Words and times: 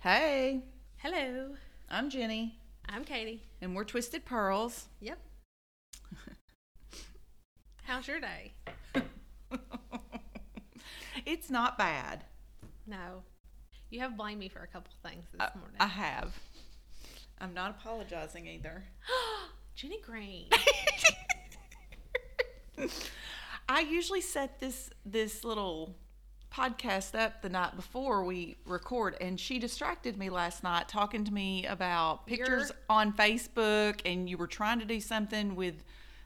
Hey, 0.00 0.62
Hello, 0.98 1.50
I'm 1.90 2.08
Jenny, 2.10 2.58
I'm 2.88 3.04
Katie. 3.04 3.42
and 3.60 3.74
we're 3.76 3.84
Twisted 3.84 4.24
Pearls. 4.24 4.86
Yep. 5.00 5.18
How's 7.84 8.08
your 8.08 8.18
day? 8.20 8.52
it's 11.26 11.50
not 11.50 11.76
bad. 11.76 12.24
No. 12.86 13.22
You 13.90 14.00
have 14.00 14.16
blamed 14.16 14.40
me 14.40 14.48
for 14.48 14.60
a 14.62 14.66
couple 14.66 14.92
things 15.02 15.26
this 15.32 15.40
I, 15.40 15.50
morning. 15.58 15.76
I 15.80 15.86
have. 15.86 16.34
I'm 17.38 17.52
not 17.52 17.70
apologizing 17.72 18.46
either. 18.46 18.84
Jenny 19.74 20.00
Green. 20.00 20.46
I 23.68 23.80
usually 23.80 24.20
set 24.22 24.60
this 24.60 24.90
this 25.04 25.44
little 25.44 25.94
podcast 26.54 27.18
up 27.18 27.42
the 27.42 27.48
night 27.48 27.76
before 27.76 28.24
we 28.24 28.56
record 28.66 29.16
and 29.20 29.38
she 29.38 29.58
distracted 29.58 30.18
me 30.18 30.28
last 30.30 30.64
night 30.64 30.88
talking 30.88 31.24
to 31.24 31.32
me 31.32 31.64
about 31.66 32.26
pictures 32.26 32.68
You're- 32.70 32.80
on 32.88 33.12
Facebook 33.12 34.00
and 34.04 34.28
you 34.28 34.36
were 34.36 34.48
trying 34.48 34.80
to 34.80 34.84
do 34.84 35.00
something 35.00 35.54
with 35.54 35.84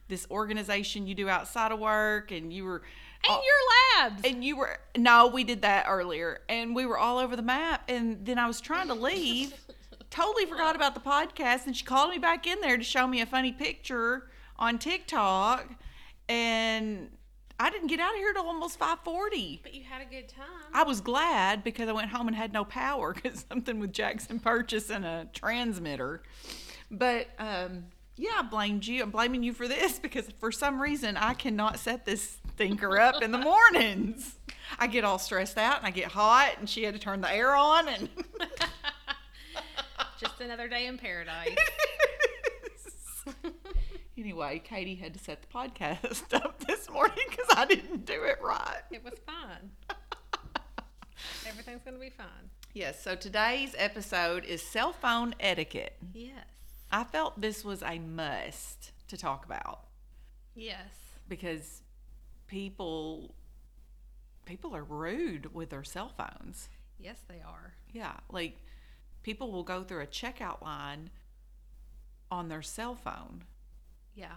this 0.08 0.26
organization 0.30 1.06
you 1.06 1.14
do 1.14 1.28
outside 1.28 1.72
of 1.72 1.78
work 1.78 2.30
and 2.30 2.52
you 2.52 2.64
were 2.64 2.82
and 3.28 3.42
your 3.42 4.02
labs. 4.10 4.22
and 4.24 4.44
you 4.44 4.56
were 4.56 4.78
no 4.96 5.26
we 5.26 5.44
did 5.44 5.62
that 5.62 5.86
earlier 5.88 6.40
and 6.48 6.74
we 6.74 6.86
were 6.86 6.98
all 6.98 7.18
over 7.18 7.36
the 7.36 7.42
map 7.42 7.82
and 7.88 8.24
then 8.24 8.38
i 8.38 8.46
was 8.46 8.60
trying 8.60 8.88
to 8.88 8.94
leave 8.94 9.52
totally 10.10 10.46
forgot 10.46 10.74
about 10.76 10.94
the 10.94 11.00
podcast 11.00 11.66
and 11.66 11.76
she 11.76 11.84
called 11.84 12.10
me 12.10 12.18
back 12.18 12.46
in 12.46 12.60
there 12.60 12.76
to 12.76 12.84
show 12.84 13.06
me 13.06 13.20
a 13.20 13.26
funny 13.26 13.52
picture 13.52 14.28
on 14.58 14.78
tiktok 14.78 15.66
and 16.28 17.10
i 17.58 17.70
didn't 17.70 17.88
get 17.88 18.00
out 18.00 18.12
of 18.12 18.16
here 18.16 18.32
till 18.32 18.46
almost 18.46 18.78
540 18.78 19.60
but 19.62 19.74
you 19.74 19.84
had 19.84 20.02
a 20.02 20.04
good 20.04 20.28
time. 20.28 20.46
i 20.72 20.82
was 20.82 21.00
glad 21.00 21.62
because 21.64 21.88
i 21.88 21.92
went 21.92 22.10
home 22.10 22.28
and 22.28 22.36
had 22.36 22.52
no 22.52 22.64
power 22.64 23.12
because 23.14 23.44
something 23.48 23.78
with 23.78 23.92
jackson 23.92 24.38
purchase 24.38 24.90
and 24.90 25.04
a 25.04 25.28
transmitter 25.32 26.22
but 26.90 27.28
um 27.38 27.84
yeah, 28.16 28.30
I 28.38 28.42
blamed 28.42 28.86
you. 28.86 29.02
I'm 29.02 29.10
blaming 29.10 29.42
you 29.42 29.52
for 29.52 29.66
this 29.66 29.98
because 30.02 30.28
for 30.38 30.52
some 30.52 30.80
reason 30.80 31.16
I 31.16 31.34
cannot 31.34 31.78
set 31.78 32.04
this 32.04 32.36
thinker 32.56 32.98
up 32.98 33.22
in 33.22 33.32
the 33.32 33.38
mornings. 33.72 34.36
I 34.78 34.86
get 34.86 35.04
all 35.04 35.18
stressed 35.18 35.58
out 35.58 35.78
and 35.78 35.86
I 35.86 35.90
get 35.90 36.12
hot, 36.12 36.54
and 36.58 36.68
she 36.68 36.84
had 36.84 36.94
to 36.94 37.00
turn 37.00 37.20
the 37.20 37.32
air 37.32 37.54
on 37.54 37.88
and. 37.88 38.08
Just 40.18 40.40
another 40.40 40.68
day 40.68 40.86
in 40.86 40.96
paradise. 40.96 41.56
Anyway, 44.16 44.60
Katie 44.64 44.94
had 44.94 45.14
to 45.14 45.20
set 45.20 45.42
the 45.42 45.48
podcast 45.48 46.32
up 46.44 46.64
this 46.64 46.88
morning 46.90 47.24
because 47.28 47.46
I 47.56 47.64
didn't 47.66 48.04
do 48.06 48.22
it 48.24 48.38
right. 48.42 48.82
It 48.90 49.04
was 49.04 49.14
fun. 49.26 49.70
Everything's 51.46 51.82
going 51.82 51.94
to 51.94 52.00
be 52.00 52.10
fun. 52.10 52.26
Yes, 52.72 53.00
so 53.02 53.14
today's 53.14 53.74
episode 53.78 54.44
is 54.44 54.60
cell 54.62 54.92
phone 54.92 55.34
etiquette. 55.38 55.96
Yes. 56.12 56.44
I 56.90 57.04
felt 57.04 57.40
this 57.40 57.64
was 57.64 57.82
a 57.82 57.98
must 57.98 58.92
to 59.08 59.16
talk 59.16 59.44
about. 59.44 59.80
Yes. 60.56 60.78
because 61.28 61.82
people 62.46 63.34
people 64.44 64.76
are 64.76 64.84
rude 64.84 65.52
with 65.52 65.70
their 65.70 65.82
cell 65.82 66.12
phones. 66.16 66.68
Yes, 66.98 67.16
they 67.28 67.40
are. 67.44 67.74
Yeah, 67.92 68.12
like 68.30 68.58
people 69.24 69.50
will 69.50 69.64
go 69.64 69.82
through 69.82 70.02
a 70.02 70.06
checkout 70.06 70.62
line 70.62 71.10
on 72.30 72.48
their 72.48 72.62
cell 72.62 72.94
phone 72.94 73.42
Yeah. 74.14 74.36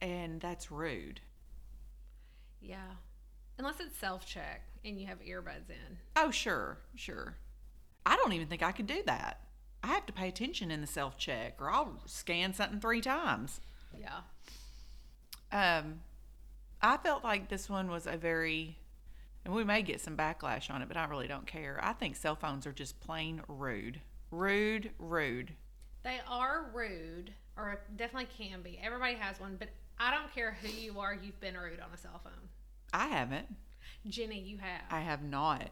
and 0.00 0.40
that's 0.40 0.70
rude. 0.70 1.20
Yeah. 2.60 2.92
Unless 3.58 3.80
it's 3.80 3.96
self 3.96 4.26
check 4.26 4.62
and 4.84 4.98
you 5.00 5.06
have 5.06 5.20
earbuds 5.20 5.68
in. 5.70 5.98
Oh, 6.16 6.30
sure, 6.30 6.78
sure. 6.96 7.36
I 8.06 8.16
don't 8.16 8.32
even 8.32 8.48
think 8.48 8.62
I 8.62 8.72
could 8.72 8.86
do 8.86 9.02
that. 9.06 9.40
I 9.82 9.88
have 9.88 10.06
to 10.06 10.12
pay 10.12 10.28
attention 10.28 10.70
in 10.70 10.80
the 10.80 10.86
self 10.86 11.16
check 11.18 11.60
or 11.60 11.70
I'll 11.70 12.00
scan 12.06 12.52
something 12.54 12.80
3 12.80 13.00
times. 13.00 13.60
Yeah. 13.98 14.20
Um 15.52 16.00
I 16.82 16.96
felt 16.98 17.24
like 17.24 17.48
this 17.48 17.68
one 17.70 17.90
was 17.90 18.06
a 18.06 18.16
very 18.16 18.78
and 19.44 19.54
we 19.54 19.62
may 19.62 19.82
get 19.82 20.00
some 20.00 20.16
backlash 20.16 20.70
on 20.70 20.80
it, 20.80 20.88
but 20.88 20.96
I 20.96 21.04
really 21.04 21.28
don't 21.28 21.46
care. 21.46 21.78
I 21.82 21.92
think 21.92 22.16
cell 22.16 22.34
phones 22.34 22.66
are 22.66 22.72
just 22.72 22.98
plain 23.00 23.42
rude. 23.46 24.00
Rude, 24.30 24.90
rude. 24.98 25.52
They 26.04 26.20
are 26.28 26.66
rude, 26.74 27.32
or 27.56 27.80
definitely 27.96 28.28
can 28.36 28.62
be. 28.62 28.78
Everybody 28.82 29.14
has 29.14 29.40
one, 29.40 29.56
but 29.58 29.68
I 29.98 30.10
don't 30.14 30.32
care 30.34 30.56
who 30.60 30.68
you 30.68 31.00
are, 31.00 31.14
you've 31.14 31.40
been 31.40 31.56
rude 31.56 31.80
on 31.80 31.88
a 31.92 31.96
cell 31.96 32.20
phone. 32.22 32.32
I 32.92 33.08
haven't. 33.08 33.46
Jenny, 34.06 34.38
you 34.38 34.58
have. 34.58 34.82
I 34.90 35.00
have 35.00 35.22
not. 35.22 35.70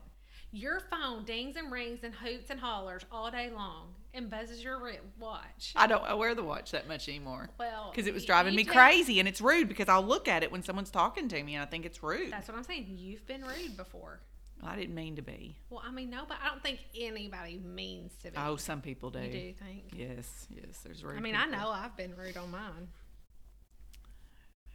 Your 0.50 0.80
phone 0.80 1.24
dings 1.24 1.56
and 1.56 1.70
rings 1.70 2.00
and 2.02 2.14
hoots 2.14 2.50
and 2.50 2.60
hollers 2.60 3.04
all 3.10 3.30
day 3.30 3.50
long 3.54 3.88
and 4.12 4.28
buzzes 4.28 4.62
your 4.62 4.80
watch. 5.18 5.72
I 5.76 5.86
don't 5.86 6.18
wear 6.18 6.34
the 6.34 6.42
watch 6.42 6.72
that 6.72 6.88
much 6.88 7.08
anymore. 7.08 7.48
Well, 7.58 7.90
Because 7.90 8.06
it 8.06 8.12
was 8.12 8.24
driving 8.24 8.54
me 8.54 8.64
crazy 8.64 9.18
and 9.18 9.26
it's 9.26 9.40
rude 9.40 9.68
because 9.68 9.88
I'll 9.88 10.04
look 10.04 10.28
at 10.28 10.42
it 10.42 10.52
when 10.52 10.62
someone's 10.62 10.90
talking 10.90 11.28
to 11.28 11.42
me 11.42 11.54
and 11.54 11.62
I 11.62 11.66
think 11.66 11.86
it's 11.86 12.02
rude. 12.02 12.32
That's 12.32 12.48
what 12.48 12.56
I'm 12.56 12.64
saying. 12.64 12.86
You've 12.88 13.26
been 13.26 13.42
rude 13.42 13.76
before. 13.78 14.20
I 14.64 14.76
didn't 14.76 14.94
mean 14.94 15.16
to 15.16 15.22
be. 15.22 15.56
Well, 15.70 15.82
I 15.84 15.90
mean, 15.90 16.08
no, 16.10 16.24
but 16.28 16.36
I 16.42 16.48
don't 16.48 16.62
think 16.62 16.78
anybody 16.98 17.58
means 17.58 18.12
to 18.22 18.30
be. 18.30 18.36
Oh, 18.38 18.56
some 18.56 18.80
people 18.80 19.10
do. 19.10 19.18
you 19.20 19.32
do 19.32 19.52
think? 19.54 19.84
Yes, 19.92 20.46
yes, 20.50 20.78
there's 20.84 21.02
rude 21.02 21.16
I 21.16 21.20
mean, 21.20 21.34
I 21.34 21.46
know 21.46 21.68
I've 21.70 21.96
been 21.96 22.14
rude 22.16 22.36
on 22.36 22.50
mine. 22.50 22.88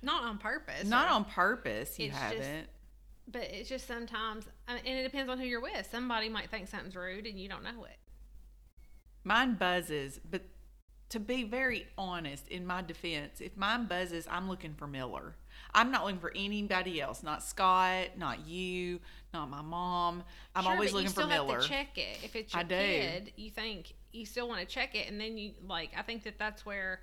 Not 0.01 0.23
on 0.23 0.37
purpose. 0.37 0.85
Not 0.85 1.09
on 1.09 1.25
purpose, 1.25 1.97
you 1.99 2.07
It's 2.07 2.15
just- 2.19 2.33
haven't. 2.33 2.67
But 3.29 3.41
it's 3.43 3.67
just 3.67 3.87
sometimes, 3.87 4.45
I 4.67 4.75
mean, 4.75 4.83
and 4.85 4.99
it 4.99 5.03
depends 5.03 5.29
on 5.29 5.37
who 5.37 5.45
you're 5.45 5.59
with. 5.61 5.87
Somebody 5.91 6.29
might 6.29 6.49
think 6.49 6.69
something's 6.69 6.95
rude 6.95 7.25
and 7.25 7.37
you 7.37 7.49
don't 7.49 7.63
know 7.63 7.83
it. 7.83 7.97
Mine 9.25 9.55
buzzes, 9.55 10.19
but 10.29 10.43
to 11.09 11.19
be 11.19 11.43
very 11.43 11.87
honest, 11.97 12.47
in 12.49 12.65
my 12.65 12.81
defense, 12.81 13.39
if 13.39 13.55
mine 13.55 13.85
buzzes, 13.85 14.27
I'm 14.29 14.49
looking 14.49 14.73
for 14.73 14.87
Miller. 14.87 15.35
I'm 15.73 15.91
not 15.91 16.03
looking 16.05 16.19
for 16.19 16.31
anybody 16.35 16.99
else. 17.01 17.23
Not 17.23 17.43
Scott, 17.43 18.17
not 18.17 18.45
you, 18.45 18.99
not 19.33 19.49
my 19.49 19.61
mom. 19.61 20.23
I'm 20.55 20.63
Sure, 20.63 20.73
always 20.73 20.91
looking 20.93 21.05
you 21.05 21.09
still 21.11 21.23
for 21.23 21.29
Miller. 21.29 21.55
Have 21.55 21.63
to 21.63 21.69
check 21.69 21.97
it. 21.97 22.17
If 22.23 22.35
it's 22.35 22.53
your 22.53 22.59
I 22.61 22.63
do. 22.63 22.75
kid, 22.75 23.31
you 23.35 23.49
think 23.51 23.93
you 24.11 24.25
still 24.25 24.47
want 24.47 24.59
to 24.61 24.65
check 24.65 24.95
it, 24.95 25.09
and 25.09 25.19
then 25.19 25.37
you 25.37 25.51
like. 25.67 25.91
I 25.97 26.01
think 26.01 26.23
that 26.23 26.37
that's 26.39 26.65
where, 26.65 27.01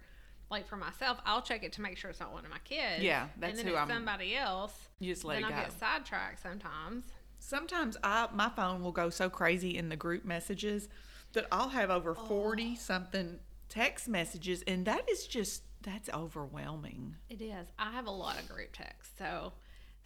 like 0.50 0.66
for 0.66 0.76
myself, 0.76 1.18
I'll 1.24 1.42
check 1.42 1.62
it 1.64 1.72
to 1.74 1.80
make 1.82 1.96
sure 1.96 2.10
it's 2.10 2.20
not 2.20 2.32
one 2.32 2.44
of 2.44 2.50
my 2.50 2.58
kids. 2.64 3.02
Yeah, 3.02 3.28
that's 3.38 3.50
and 3.50 3.58
then 3.60 3.66
who 3.66 3.72
it's 3.72 3.78
I'm- 3.78 3.88
somebody 3.88 4.36
else. 4.36 4.72
You 5.00 5.12
just 5.12 5.24
let 5.24 5.34
then 5.40 5.44
it 5.44 5.46
I 5.46 5.50
go. 5.50 5.56
get 5.68 5.78
sidetracked 5.78 6.42
sometimes. 6.42 7.04
Sometimes 7.38 7.96
I 8.02 8.28
my 8.34 8.48
phone 8.50 8.82
will 8.82 8.92
go 8.92 9.10
so 9.10 9.28
crazy 9.30 9.76
in 9.76 9.88
the 9.88 9.96
group 9.96 10.24
messages 10.24 10.88
that 11.32 11.46
I'll 11.52 11.68
have 11.70 11.90
over 11.90 12.10
Oh. 12.16 12.26
40 12.26 12.76
something 12.76 13.38
text 13.74 14.08
messages 14.08 14.62
and 14.66 14.86
that 14.86 15.08
is 15.10 15.26
just 15.26 15.62
that's 15.82 16.08
overwhelming. 16.14 17.16
It 17.28 17.42
is. 17.42 17.66
I 17.78 17.92
have 17.92 18.06
a 18.06 18.10
lot 18.10 18.40
of 18.40 18.48
group 18.48 18.72
texts, 18.72 19.12
so 19.18 19.52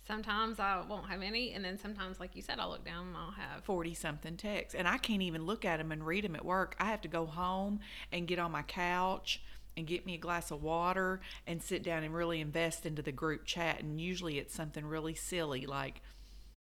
sometimes 0.06 0.58
I 0.58 0.82
won't 0.88 1.08
have 1.08 1.22
any, 1.22 1.52
and 1.52 1.64
then 1.64 1.78
sometimes, 1.78 2.18
like 2.18 2.34
you 2.34 2.42
said, 2.42 2.58
I'll 2.58 2.70
look 2.70 2.84
down 2.84 3.08
and 3.08 3.16
I'll 3.16 3.30
have 3.30 3.62
40 3.64 3.94
something 3.94 4.36
texts 4.36 4.74
and 4.74 4.88
I 4.88 4.98
can't 4.98 5.22
even 5.22 5.46
look 5.46 5.64
at 5.64 5.78
them 5.78 5.92
and 5.92 6.04
read 6.04 6.24
them 6.24 6.34
at 6.34 6.44
work. 6.44 6.74
I 6.80 6.86
have 6.86 7.00
to 7.02 7.08
go 7.08 7.26
home 7.26 7.80
and 8.10 8.26
get 8.26 8.38
on 8.38 8.50
my 8.50 8.62
couch 8.62 9.40
and 9.76 9.86
get 9.86 10.04
me 10.04 10.14
a 10.14 10.18
glass 10.18 10.50
of 10.50 10.62
water 10.62 11.20
and 11.46 11.62
sit 11.62 11.84
down 11.84 12.02
and 12.02 12.12
really 12.12 12.40
invest 12.40 12.84
into 12.84 13.02
the 13.02 13.12
group 13.12 13.44
chat 13.44 13.80
and 13.80 14.00
usually 14.00 14.38
it's 14.38 14.52
something 14.52 14.84
really 14.84 15.14
silly 15.14 15.66
like 15.66 16.02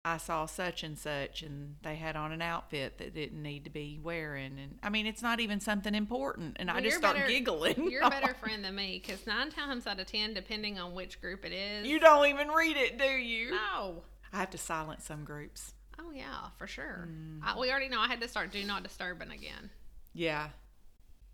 I 0.07 0.18
saw 0.18 0.46
such 0.46 0.84
and 0.84 0.96
such 1.00 1.42
and 1.42 1.78
they 1.81 1.96
had 1.96 2.16
on 2.16 2.31
an 2.31 2.42
outfit 2.42 3.00
that 3.00 3.16
didn't 3.16 3.42
need 3.42 3.63
to 3.63 3.72
be 3.72 4.00
wearing 4.02 4.60
and 4.60 4.78
I 4.84 4.90
mean 4.90 5.07
it's 5.07 5.24
not 5.24 5.40
even 5.40 5.60
something 5.60 5.96
important 5.96 6.57
and 6.60 6.69
I 6.69 6.80
just 6.80 6.98
start 6.98 7.16
better- 7.16 7.28
giggling. 7.28 7.90
You're 7.90 8.04
a 8.06 8.10
better 8.12 8.36
friend 8.36 8.63
than 8.63 8.75
me 8.75 9.02
because 9.04 9.25
nine 9.25 9.50
times 9.50 9.88
out 9.88 10.00
of 10.00 10.06
ten, 10.06 10.36
depending 10.36 10.78
on 10.78 10.94
which 10.94 11.19
group 11.19 11.44
it 11.44 11.52
is, 11.52 11.88
you 11.88 12.00
don't 12.00 12.28
even 12.28 12.50
read 12.50 12.78
it, 12.78 13.00
do 13.00 13.06
you? 13.06 13.52
no. 13.52 14.04
I 14.31 14.38
have 14.38 14.52
to 14.52 14.57
silence 14.60 15.06
some 15.06 15.24
groups. 15.24 15.74
Oh 15.98 16.12
yeah, 16.12 16.50
for 16.57 16.68
sure. 16.68 17.07
Mm. 17.10 17.40
I, 17.44 17.57
we 17.57 17.72
already 17.72 17.88
know 17.90 18.00
I 18.00 18.07
had 18.07 18.22
to 18.22 18.28
start 18.28 18.52
do 18.52 18.63
not 18.63 18.84
disturbing 18.84 19.31
again. 19.31 19.72
Yeah. 20.13 20.50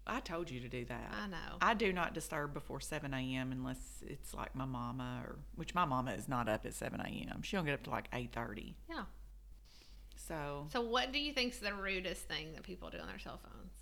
I 0.07 0.19
told 0.19 0.49
you 0.49 0.59
to 0.61 0.67
do 0.67 0.83
that. 0.85 1.13
I 1.13 1.27
know. 1.27 1.57
I 1.61 1.73
do 1.75 1.93
not 1.93 2.13
disturb 2.13 2.53
before 2.53 2.79
7 2.81 3.13
a.m. 3.13 3.51
unless 3.51 4.03
it's 4.05 4.33
like 4.33 4.55
my 4.55 4.65
mama 4.65 5.21
or 5.25 5.35
which 5.55 5.75
my 5.75 5.85
mama 5.85 6.11
is 6.13 6.27
not 6.27 6.49
up 6.49 6.65
at 6.65 6.73
7 6.73 6.99
a.m. 6.99 7.41
She 7.43 7.55
don't 7.55 7.65
get 7.65 7.75
up 7.75 7.83
to 7.83 7.89
like 7.91 8.09
8:30. 8.11 8.73
yeah. 8.89 9.03
So 10.15 10.67
So, 10.71 10.81
what 10.81 11.11
do 11.11 11.19
you 11.19 11.33
think 11.33 11.53
is 11.53 11.59
the 11.59 11.73
rudest 11.73 12.23
thing 12.27 12.53
that 12.53 12.63
people 12.63 12.89
do 12.89 12.97
on 12.99 13.07
their 13.07 13.19
cell 13.19 13.39
phones? 13.43 13.73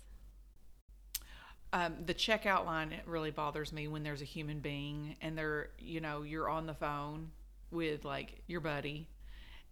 um, 1.72 1.94
the 2.04 2.14
checkout 2.14 2.66
line 2.66 2.92
it 2.92 3.02
really 3.06 3.30
bothers 3.30 3.72
me 3.72 3.86
when 3.86 4.02
there's 4.02 4.22
a 4.22 4.24
human 4.26 4.58
being 4.58 5.14
and 5.20 5.38
they're 5.38 5.70
you 5.78 6.00
know 6.00 6.22
you're 6.22 6.48
on 6.48 6.66
the 6.66 6.74
phone 6.74 7.30
with 7.70 8.04
like 8.04 8.42
your 8.48 8.60
buddy 8.60 9.06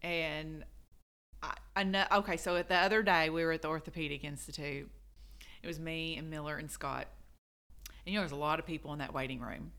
and 0.01 0.65
I, 1.43 1.55
I 1.75 1.83
know 1.83 2.05
okay 2.13 2.37
so 2.37 2.55
at 2.55 2.69
the 2.69 2.77
other 2.77 3.03
day 3.03 3.31
we 3.31 3.45
were 3.45 3.51
at 3.51 3.63
the 3.63 3.69
orthopedic 3.69 4.23
institute 4.23 4.89
it 5.63 5.67
was 5.67 5.79
me 5.79 6.17
and 6.17 6.31
miller 6.31 6.57
and 6.57 6.71
scott. 6.71 7.09
And 8.05 8.13
you 8.13 8.19
know 8.19 8.23
there's 8.23 8.33
a 8.33 8.37
lot 8.37 8.59
of 8.59 8.67
people 8.67 8.93
in 8.93 8.99
that 8.99 9.13
waiting 9.13 9.41
room. 9.41 9.73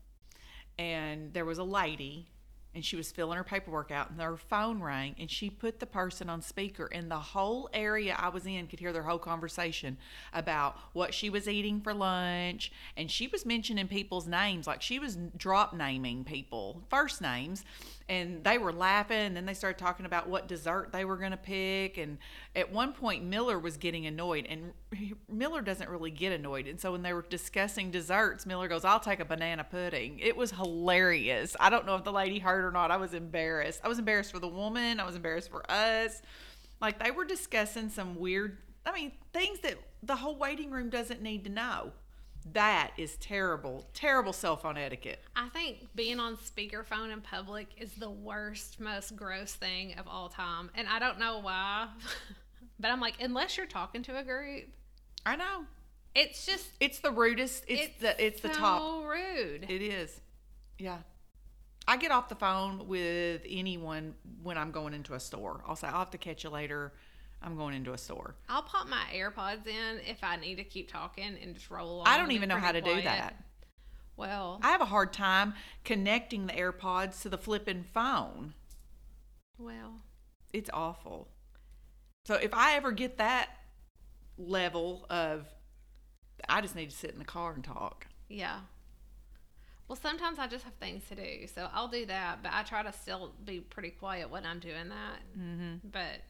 And 0.78 1.32
there 1.32 1.44
was 1.44 1.58
a 1.58 1.64
lady 1.64 2.28
and 2.74 2.84
she 2.84 2.96
was 2.96 3.10
filling 3.10 3.36
her 3.36 3.44
paperwork 3.44 3.90
out 3.90 4.10
and 4.10 4.20
her 4.20 4.36
phone 4.36 4.80
rang 4.80 5.14
and 5.18 5.30
she 5.30 5.50
put 5.50 5.80
the 5.80 5.86
person 5.86 6.30
on 6.30 6.40
speaker 6.40 6.88
and 6.92 7.10
the 7.10 7.18
whole 7.18 7.68
area 7.72 8.16
i 8.18 8.28
was 8.28 8.46
in 8.46 8.66
could 8.66 8.78
hear 8.78 8.92
their 8.92 9.02
whole 9.02 9.18
conversation 9.18 9.96
about 10.32 10.76
what 10.92 11.12
she 11.12 11.30
was 11.30 11.48
eating 11.48 11.80
for 11.80 11.92
lunch 11.92 12.70
and 12.96 13.10
she 13.10 13.26
was 13.28 13.44
mentioning 13.44 13.88
people's 13.88 14.26
names 14.28 14.66
like 14.66 14.82
she 14.82 14.98
was 14.98 15.18
drop 15.36 15.74
naming 15.74 16.24
people 16.24 16.82
first 16.88 17.20
names 17.20 17.64
and 18.10 18.44
they 18.44 18.58
were 18.58 18.72
laughing 18.72 19.16
and 19.16 19.36
then 19.36 19.46
they 19.46 19.54
started 19.54 19.78
talking 19.78 20.04
about 20.04 20.28
what 20.28 20.48
dessert 20.48 20.90
they 20.92 21.04
were 21.04 21.16
going 21.16 21.30
to 21.30 21.36
pick 21.36 21.96
and 21.96 22.18
at 22.54 22.70
one 22.70 22.92
point 22.92 23.24
miller 23.24 23.58
was 23.58 23.76
getting 23.76 24.04
annoyed 24.06 24.46
and 24.50 24.72
miller 25.28 25.62
doesn't 25.62 25.88
really 25.88 26.10
get 26.10 26.32
annoyed 26.32 26.66
and 26.66 26.78
so 26.78 26.92
when 26.92 27.02
they 27.02 27.12
were 27.12 27.24
discussing 27.30 27.90
desserts 27.90 28.44
miller 28.44 28.68
goes 28.68 28.84
i'll 28.84 29.00
take 29.00 29.20
a 29.20 29.24
banana 29.24 29.64
pudding. 29.64 30.18
It 30.18 30.36
was 30.36 30.50
hilarious. 30.50 31.56
I 31.60 31.70
don't 31.70 31.86
know 31.86 31.94
if 31.94 32.04
the 32.04 32.12
lady 32.12 32.38
heard 32.38 32.64
or 32.64 32.72
not. 32.72 32.90
I 32.90 32.96
was 32.96 33.14
embarrassed. 33.14 33.80
I 33.84 33.88
was 33.88 33.98
embarrassed 33.98 34.32
for 34.32 34.38
the 34.38 34.48
woman. 34.48 35.00
I 35.00 35.06
was 35.06 35.14
embarrassed 35.14 35.50
for 35.50 35.68
us. 35.70 36.20
Like 36.80 37.02
they 37.02 37.10
were 37.10 37.24
discussing 37.24 37.88
some 37.88 38.18
weird 38.18 38.58
i 38.86 38.92
mean 38.92 39.12
things 39.32 39.60
that 39.60 39.74
the 40.02 40.16
whole 40.16 40.36
waiting 40.36 40.70
room 40.70 40.88
doesn't 40.88 41.20
need 41.20 41.44
to 41.44 41.50
know 41.50 41.92
that 42.52 42.92
is 42.96 43.16
terrible 43.16 43.86
terrible 43.92 44.32
cell 44.32 44.56
phone 44.56 44.76
etiquette 44.76 45.20
I 45.36 45.48
think 45.48 45.94
being 45.94 46.18
on 46.18 46.36
speakerphone 46.36 47.12
in 47.12 47.20
public 47.20 47.68
is 47.76 47.92
the 47.92 48.10
worst, 48.10 48.80
most 48.80 49.16
gross 49.16 49.54
thing 49.54 49.94
of 49.98 50.06
all 50.08 50.28
time. 50.28 50.70
And 50.74 50.88
I 50.88 50.98
don't 50.98 51.18
know 51.18 51.38
why, 51.40 51.88
but 52.80 52.90
I'm 52.90 53.00
like, 53.00 53.14
unless 53.20 53.56
you're 53.56 53.66
talking 53.66 54.02
to 54.04 54.18
a 54.18 54.22
group, 54.22 54.64
i 55.26 55.36
know 55.36 55.66
it's 56.14 56.46
just 56.46 56.66
it's 56.80 56.98
the 56.98 57.10
rudest 57.10 57.64
it's, 57.68 58.00
the 58.00 58.24
it's 58.24 58.40
the 58.40 58.52
so 58.52 58.60
top 58.60 59.04
rude. 59.04 59.66
It 59.68 59.82
is. 59.82 60.20
Yeah. 60.78 60.98
I 61.86 61.96
get 61.96 62.10
off 62.10 62.28
the 62.28 62.34
phone 62.34 62.86
with 62.86 63.42
anyone 63.48 64.14
when 64.42 64.58
I'm 64.58 64.70
going 64.70 64.94
into 64.94 65.14
a 65.14 65.20
store. 65.20 65.62
I'll 65.66 65.76
say, 65.76 65.88
I'll 65.88 66.00
have 66.00 66.10
to 66.10 66.18
catch 66.18 66.44
you 66.44 66.50
later. 66.50 66.92
I'm 67.42 67.56
going 67.56 67.74
into 67.74 67.92
a 67.92 67.98
store. 67.98 68.34
I'll 68.48 68.62
pop 68.62 68.88
my 68.88 69.02
AirPods 69.14 69.66
in 69.66 70.00
if 70.06 70.22
I 70.22 70.36
need 70.36 70.56
to 70.56 70.64
keep 70.64 70.90
talking 70.90 71.36
and 71.42 71.54
just 71.54 71.70
roll 71.70 71.90
along. 71.96 72.06
I 72.06 72.18
don't 72.18 72.32
even 72.32 72.48
know 72.48 72.56
how 72.56 72.72
to 72.72 72.82
pretty 72.82 73.00
do 73.00 73.04
that. 73.04 73.34
Well, 74.16 74.60
I 74.62 74.68
have 74.72 74.82
a 74.82 74.86
hard 74.86 75.12
time 75.14 75.54
connecting 75.84 76.46
the 76.46 76.52
AirPods 76.52 77.22
to 77.22 77.30
the 77.30 77.38
flipping 77.38 77.84
phone. 77.94 78.52
well, 79.58 80.02
It's 80.52 80.68
awful. 80.74 81.28
So 82.26 82.34
if 82.34 82.52
I 82.52 82.74
ever 82.74 82.92
get 82.92 83.16
that 83.16 83.48
level 84.36 85.06
of, 85.08 85.46
I 86.48 86.60
just 86.60 86.76
need 86.76 86.90
to 86.90 86.96
sit 86.96 87.10
in 87.12 87.18
the 87.18 87.24
car 87.24 87.52
and 87.54 87.64
talk. 87.64 88.06
yeah. 88.28 88.60
Well, 89.88 89.96
sometimes 90.00 90.38
I 90.38 90.46
just 90.46 90.62
have 90.62 90.74
things 90.74 91.02
to 91.08 91.16
do, 91.16 91.48
so 91.52 91.68
I'll 91.74 91.88
do 91.88 92.06
that. 92.06 92.44
But 92.44 92.52
I 92.54 92.62
try 92.62 92.80
to 92.84 92.92
still 92.92 93.32
be 93.44 93.58
pretty 93.58 93.90
quiet 93.90 94.30
when 94.30 94.46
I'm 94.46 94.60
doing 94.60 94.88
that. 94.88 95.18
Mm-hmm. 95.36 95.88
But 95.90 96.20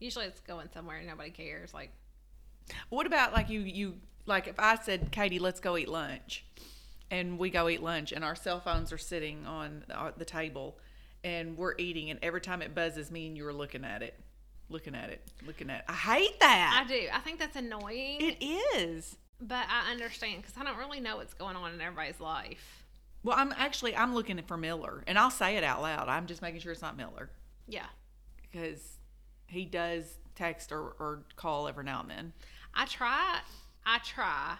usually 0.00 0.26
it's 0.26 0.40
going 0.40 0.68
somewhere 0.72 0.96
and 0.98 1.06
nobody 1.06 1.30
cares. 1.30 1.72
Like, 1.74 1.90
What 2.88 3.06
about 3.06 3.32
like 3.32 3.48
you 3.50 3.60
you 3.60 3.94
like 4.26 4.46
if 4.46 4.58
I 4.58 4.76
said, 4.76 5.10
Katie, 5.10 5.38
let's 5.38 5.60
go 5.60 5.76
eat 5.76 5.88
lunch, 5.88 6.44
and 7.10 7.38
we 7.38 7.48
go 7.50 7.68
eat 7.68 7.82
lunch, 7.82 8.12
and 8.12 8.22
our 8.24 8.34
cell 8.34 8.60
phones 8.60 8.92
are 8.92 8.98
sitting 8.98 9.46
on 9.46 9.84
uh, 9.90 10.10
the 10.16 10.24
table, 10.26 10.78
and 11.24 11.56
we're 11.56 11.74
eating, 11.78 12.10
and 12.10 12.18
every 12.22 12.40
time 12.42 12.60
it 12.60 12.74
buzzes, 12.74 13.10
me 13.10 13.26
and 13.26 13.36
you 13.38 13.46
are 13.46 13.52
looking 13.54 13.84
at 13.86 14.02
it, 14.02 14.18
looking 14.68 14.94
at 14.94 15.08
it, 15.08 15.22
looking 15.46 15.70
at 15.70 15.78
it. 15.78 15.84
I 15.88 15.94
hate 15.94 16.38
that. 16.40 16.84
I 16.84 16.86
do. 16.88 17.06
I 17.12 17.20
think 17.20 17.38
that's 17.38 17.56
annoying. 17.56 18.18
it 18.20 18.36
is. 18.76 19.16
But 19.40 19.64
I 19.70 19.90
understand 19.92 20.42
because 20.42 20.58
I 20.60 20.64
don't 20.64 20.76
really 20.76 21.00
know 21.00 21.16
what's 21.16 21.32
going 21.32 21.56
on 21.56 21.72
in 21.72 21.80
everybody's 21.80 22.20
life. 22.20 22.84
Well, 23.22 23.36
I'm 23.38 23.52
actually 23.56 23.96
I'm 23.96 24.14
looking 24.14 24.38
for 24.42 24.58
Miller, 24.58 25.02
and 25.06 25.18
I'll 25.18 25.30
say 25.30 25.56
it 25.56 25.64
out 25.64 25.80
loud. 25.80 26.08
I'm 26.08 26.26
just 26.26 26.42
making 26.42 26.60
sure 26.60 26.72
it's 26.72 26.82
not 26.82 26.96
Miller 26.98 27.30
Yeah. 27.66 27.86
because 28.42 28.97
he 29.48 29.64
does 29.64 30.18
text 30.34 30.72
or, 30.72 30.94
or 30.98 31.24
call 31.36 31.68
every 31.68 31.84
now 31.84 32.00
and 32.00 32.10
then. 32.10 32.32
I 32.74 32.84
try, 32.86 33.40
I 33.84 33.98
try 34.04 34.56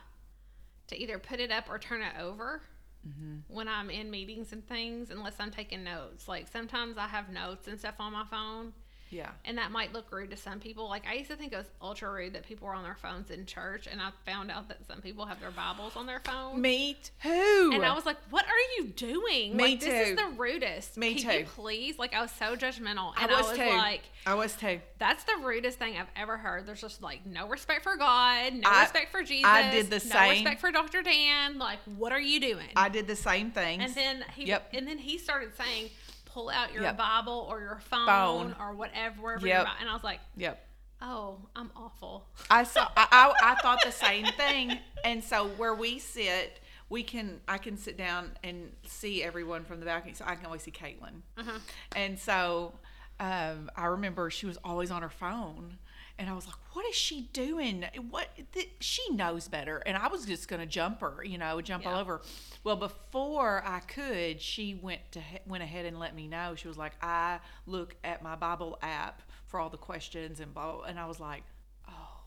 to 0.89 1.01
either 1.01 1.19
put 1.19 1.41
it 1.41 1.51
up 1.51 1.67
or 1.71 1.79
turn 1.79 2.03
it 2.03 2.15
over 2.21 2.63
mm-hmm. 3.07 3.37
when 3.49 3.69
I'm 3.69 3.91
in 3.91 4.11
meetings 4.11 4.53
and 4.53 4.67
things, 4.67 5.11
unless 5.11 5.35
I'm 5.39 5.51
taking 5.51 5.85
notes. 5.85 6.27
Like 6.27 6.49
sometimes 6.49 6.99
I 6.99 7.07
have 7.07 7.31
notes 7.31 7.69
and 7.69 7.79
stuff 7.79 7.95
on 8.01 8.13
my 8.13 8.25
phone, 8.31 8.73
Yeah. 9.11 9.31
and 9.45 9.57
that 9.59 9.71
might 9.71 9.93
look 9.93 10.11
rude 10.13 10.31
to 10.31 10.37
some 10.37 10.61
people. 10.61 10.89
Like 10.89 11.07
I 11.09 11.15
used 11.15 11.31
to 11.31 11.37
think 11.37 11.53
it 11.53 11.57
was 11.57 11.67
ultra 11.81 12.11
rude 12.13 12.35
that 12.35 12.47
people 12.47 12.67
were 12.69 12.75
on 12.75 12.83
their 12.85 12.95
phones 12.97 13.31
in 13.31 13.47
church, 13.47 13.87
and 13.91 14.01
I 14.01 14.11
found 14.31 14.51
out 14.51 14.69
that 14.69 14.87
some 14.87 15.01
people 15.01 15.25
have 15.27 15.41
their 15.41 15.51
Bibles 15.51 15.97
on 15.97 16.07
their 16.07 16.21
phone. 16.21 16.61
Me 16.61 16.97
too. 17.23 17.71
And 17.73 17.85
I 17.85 17.95
was 17.95 18.05
like, 18.07 18.19
"What 18.31 18.45
are 18.47 18.61
you 18.77 18.89
doing? 18.89 19.57
Me 19.57 19.65
like, 19.65 19.81
This 19.81 20.09
is 20.11 20.17
the 20.17 20.29
rudest. 20.37 20.97
Me 20.97 21.15
Can 21.15 21.33
you 21.33 21.45
too. 21.45 21.51
please?" 21.55 21.99
Like 21.99 22.15
I 22.15 22.21
was 22.21 22.31
so 22.33 22.55
judgmental, 22.57 23.13
I 23.17 23.23
and 23.23 23.31
was, 23.31 23.47
I 23.47 23.51
was 23.51 23.59
too. 23.59 23.77
like, 23.77 24.03
I 24.27 24.35
was 24.35 24.55
too. 24.57 24.81
that's 24.99 25.25
the 25.25 25.37
rudest 25.43 25.79
thing 25.79 25.97
I've 25.97 26.07
ever 26.17 26.37
heard. 26.37 26.67
There's 26.67 26.81
just 26.81 27.03
like 27.03 27.25
no 27.25 27.49
respect 27.49 27.83
for 27.85 27.97
God, 27.97 28.53
no 28.53 28.69
I- 28.69 28.83
respect 28.83 29.11
for 29.11 29.23
Jesus. 29.23 29.47
I 29.47 29.71
did 29.71 29.87
the 29.87 29.97
no 29.97 29.99
same. 29.99 30.31
respect 30.33 30.61
for 30.61 30.71
Dr. 30.71 31.03
Dan. 31.03 31.59
Like, 31.59 31.79
what 31.97 32.13
are 32.13 32.21
you 32.21 32.41
doing? 32.41 32.67
I 32.77 32.89
did 32.89 33.07
the 33.07 33.17
same 33.17 33.51
thing. 33.51 33.81
and 33.81 33.95
then 33.95 34.25
he 34.35 34.45
Yep. 34.47 34.71
and 34.75 34.87
then 34.87 34.99
he 34.99 35.17
started 35.19 35.53
saying, 35.57 35.91
pull 36.33 36.49
out 36.51 36.73
your 36.73 36.83
Yep. 36.83 36.97
Bible 36.99 37.47
or 37.51 37.61
your 37.61 37.81
phone, 37.81 38.07
Phone. 38.07 38.57
or 38.61 38.75
whatever. 38.75 39.39
Yep. 39.43 39.67
And 39.81 39.89
I 39.89 39.93
was 39.95 40.05
like, 40.05 40.21
yep. 40.37 40.67
oh, 41.03 41.39
I'm 41.57 41.71
awful. 41.77 42.27
I 42.51 42.65
saw. 42.65 42.89
I, 42.97 43.07
I, 43.43 43.53
I 43.53 43.55
thought 43.57 43.81
the 43.85 43.93
same 43.93 44.27
thing, 44.37 44.79
and 45.05 45.23
so 45.23 45.49
where 45.57 45.75
we 45.75 45.99
sit, 45.99 46.61
we 46.89 47.03
can. 47.03 47.41
I 47.49 47.59
can 47.59 47.77
sit 47.77 47.97
down 47.97 48.33
and 48.45 48.73
see 48.87 49.23
everyone 49.23 49.65
from 49.65 49.81
the 49.81 49.87
balcony, 49.87 50.15
so 50.15 50.25
I 50.27 50.35
can 50.35 50.47
always 50.47 50.63
see 50.63 50.71
Caitlin. 50.71 51.23
Uh-huh. 51.37 51.59
And 51.97 52.19
so, 52.19 52.73
um, 53.21 53.71
I 53.77 53.87
remember 53.87 54.31
she 54.31 54.47
was 54.47 54.59
always 54.65 54.91
on 54.91 55.03
her 55.03 55.09
phone, 55.11 55.79
and 56.19 56.29
I 56.29 56.35
was 56.35 56.47
like, 56.47 56.57
"What 56.73 56.85
is 56.87 56.95
she 56.97 57.29
doing? 57.33 57.85
What? 58.11 58.29
Th- 58.53 58.71
she 58.81 59.09
knows 59.13 59.49
better." 59.49 59.79
And 59.79 59.97
I 59.97 60.09
was 60.09 60.27
just 60.27 60.49
gonna 60.49 60.67
jump 60.67 61.01
her, 61.01 61.23
you 61.25 61.39
know, 61.39 61.61
jump 61.61 61.87
all 61.87 61.97
over. 61.97 62.21
Well, 62.65 62.77
before 62.77 63.63
I 63.65 63.81
could, 63.81 64.41
she 64.41 64.75
went 64.75 65.01
to 65.13 65.21
went 65.47 65.63
ahead 65.63 65.87
and 65.87 65.99
let 65.99 66.15
me 66.15 66.27
know. 66.27 66.55
She 66.55 66.69
was 66.69 66.77
like, 66.77 66.93
"I 67.03 67.39
look 67.67 67.97
at 68.03 68.23
my 68.23 68.35
Bible 68.35 68.79
app 68.83 69.23
for 69.47 69.61
all 69.61 69.71
the 69.71 69.79
questions 69.79 70.41
and 70.41 70.53
blah," 70.53 70.73
blah," 70.73 70.85
and 70.85 70.99
I 70.99 71.07
was 71.07 71.21
like, 71.21 71.45
"Oh." 71.89 72.21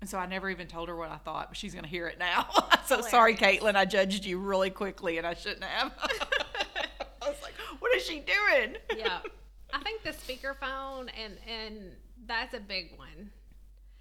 And 0.00 0.08
so 0.08 0.18
I 0.18 0.26
never 0.26 0.48
even 0.48 0.68
told 0.68 0.88
her 0.88 0.96
what 0.96 1.10
I 1.10 1.16
thought, 1.16 1.48
but 1.48 1.56
she's 1.56 1.74
gonna 1.74 1.88
hear 1.88 2.06
it 2.06 2.18
now. 2.18 2.48
so 2.86 3.00
sorry, 3.00 3.34
Caitlin. 3.34 3.74
I 3.74 3.84
judged 3.84 4.24
you 4.24 4.38
really 4.38 4.70
quickly, 4.70 5.18
and 5.18 5.26
I 5.26 5.34
shouldn't 5.34 5.64
have. 5.64 5.92
I 7.22 7.28
was 7.28 7.42
like, 7.42 7.54
"What 7.80 7.94
is 7.96 8.04
she 8.04 8.20
doing?" 8.20 8.76
Yeah. 8.96 9.18
I 9.72 9.82
think 9.82 10.02
the 10.02 10.10
speakerphone 10.10 11.10
and 11.22 11.36
and 11.46 11.92
that's 12.28 12.54
a 12.54 12.60
big 12.60 12.96
one. 12.96 13.30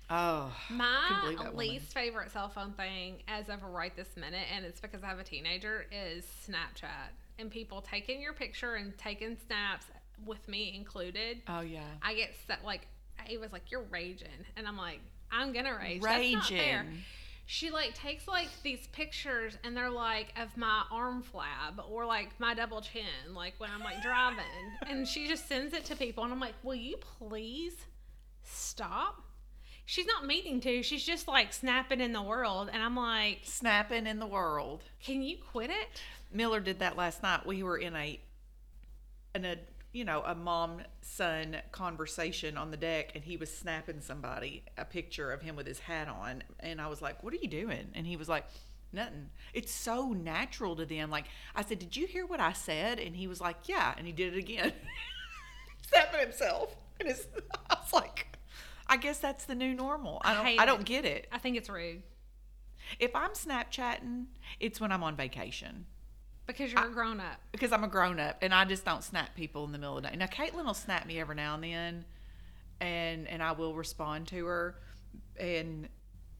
Oh, 0.09 0.55
My 0.69 1.33
that 1.37 1.37
woman. 1.37 1.57
least 1.57 1.93
favorite 1.93 2.31
cell 2.31 2.47
phone 2.47 2.71
thing 2.73 3.15
as 3.27 3.49
of 3.49 3.61
right 3.63 3.93
this 3.95 4.15
minute, 4.15 4.45
and 4.55 4.63
it's 4.63 4.79
because 4.79 5.03
I 5.03 5.07
have 5.07 5.19
a 5.19 5.23
teenager, 5.23 5.85
is 5.91 6.23
Snapchat. 6.47 7.09
And 7.39 7.51
people 7.51 7.81
taking 7.81 8.21
your 8.21 8.33
picture 8.33 8.75
and 8.75 8.97
taking 8.97 9.35
snaps 9.45 9.87
with 10.25 10.47
me 10.47 10.73
included. 10.75 11.41
oh 11.47 11.61
yeah. 11.61 11.81
I 12.01 12.15
get 12.15 12.33
set 12.47 12.63
like 12.63 12.87
he 13.25 13.37
was 13.37 13.51
like, 13.51 13.69
You're 13.69 13.83
raging 13.91 14.27
and 14.55 14.67
I'm 14.67 14.77
like, 14.77 14.99
I'm 15.31 15.51
gonna 15.51 15.75
rage. 15.77 16.01
That's 16.01 16.31
not 16.31 16.45
fair. 16.47 16.83
Raging. 16.83 17.03
She 17.45 17.69
like 17.69 17.93
takes 17.93 18.27
like 18.27 18.49
these 18.63 18.87
pictures 18.93 19.57
and 19.63 19.75
they're 19.75 19.89
like 19.89 20.33
of 20.41 20.55
my 20.57 20.83
arm 20.91 21.23
flab 21.23 21.83
or 21.89 22.05
like 22.05 22.29
my 22.39 22.53
double 22.53 22.81
chin, 22.81 23.33
like 23.35 23.53
when 23.57 23.69
I'm 23.69 23.81
like 23.83 24.01
driving. 24.01 24.43
and 24.87 25.07
she 25.07 25.27
just 25.27 25.47
sends 25.47 25.73
it 25.73 25.83
to 25.85 25.95
people 25.95 26.23
and 26.23 26.31
I'm 26.33 26.39
like, 26.39 26.55
Will 26.63 26.75
you 26.75 26.97
please 26.97 27.75
stop? 28.47 29.23
She's 29.85 30.05
not 30.05 30.25
meaning 30.25 30.59
to. 30.61 30.83
She's 30.83 31.03
just 31.05 31.29
like 31.29 31.53
snapping 31.53 32.01
in 32.01 32.11
the 32.11 32.21
world. 32.21 32.69
And 32.71 32.83
I'm 32.83 32.95
like, 32.95 33.39
Snapping 33.43 34.05
in 34.05 34.19
the 34.19 34.27
world. 34.27 34.83
Can 35.01 35.21
you 35.21 35.37
quit 35.37 35.69
it? 35.69 36.01
Miller 36.31 36.59
did 36.59 36.79
that 36.79 36.97
last 36.97 37.23
night. 37.23 37.45
We 37.45 37.63
were 37.63 37.77
in 37.77 37.95
a 37.95 38.19
in 39.33 39.45
a 39.45 39.55
you 39.93 40.03
know 40.03 40.23
a 40.25 40.35
mom 40.35 40.81
son 41.01 41.57
conversation 41.71 42.57
on 42.57 42.69
the 42.69 42.77
deck, 42.77 43.13
and 43.15 43.23
he 43.23 43.37
was 43.37 43.49
snapping 43.49 44.01
somebody 44.01 44.63
a 44.77 44.83
picture 44.83 45.31
of 45.31 45.41
him 45.41 45.55
with 45.55 45.65
his 45.65 45.79
hat 45.79 46.09
on, 46.09 46.43
and 46.59 46.81
I 46.81 46.87
was 46.87 47.01
like, 47.01 47.23
"What 47.23 47.33
are 47.33 47.37
you 47.37 47.47
doing?" 47.47 47.87
And 47.93 48.05
he 48.05 48.17
was 48.17 48.29
like. 48.29 48.45
Nothing. 48.93 49.31
It's 49.53 49.73
so 49.73 50.13
natural 50.13 50.77
to 50.77 50.85
them. 50.85 51.09
Like 51.09 51.25
I 51.53 51.61
said, 51.61 51.77
did 51.77 51.97
you 51.97 52.07
hear 52.07 52.25
what 52.25 52.39
I 52.39 52.53
said? 52.53 52.99
And 52.99 53.17
he 53.17 53.27
was 53.27 53.41
like, 53.41 53.67
yeah. 53.67 53.93
And 53.97 54.07
he 54.07 54.13
did 54.13 54.33
it 54.33 54.39
again. 54.39 54.71
Snapping 55.89 56.21
himself. 56.21 56.73
And 56.97 57.09
his, 57.09 57.27
I 57.69 57.75
was 57.81 57.91
like, 57.91 58.36
I 58.89 58.97
guess 58.97 59.19
that's 59.19 59.45
the 59.45 59.55
new 59.55 59.73
normal. 59.73 60.21
I 60.23 60.33
don't. 60.33 60.45
hate 60.45 60.59
I 60.59 60.65
don't 60.65 60.81
it. 60.81 60.85
get 60.85 61.05
it. 61.05 61.27
I 61.31 61.37
think 61.37 61.57
it's 61.57 61.69
rude 61.69 62.03
If 62.99 63.15
I'm 63.15 63.31
Snapchatting, 63.31 64.25
it's 64.59 64.79
when 64.79 64.91
I'm 64.91 65.03
on 65.03 65.15
vacation 65.15 65.85
because 66.45 66.71
you're 66.71 66.87
a 66.87 66.91
grown 66.91 67.19
up. 67.19 67.41
because 67.51 67.71
I'm 67.73 67.83
a 67.83 67.87
grown 67.89 68.19
up 68.19 68.37
and 68.41 68.53
I 68.53 68.63
just 68.65 68.85
don't 68.85 69.03
snap 69.03 69.35
people 69.35 69.65
in 69.65 69.71
the 69.73 69.77
middle 69.77 69.97
of 69.97 70.03
the 70.03 70.09
day. 70.09 70.15
Now 70.15 70.27
Caitlin 70.27 70.65
will 70.65 70.73
snap 70.73 71.05
me 71.05 71.19
every 71.19 71.35
now 71.35 71.55
and 71.55 71.63
then, 71.63 72.05
and 72.79 73.27
and 73.27 73.43
I 73.43 73.51
will 73.51 73.75
respond 73.75 74.27
to 74.29 74.45
her, 74.45 74.75
and 75.37 75.89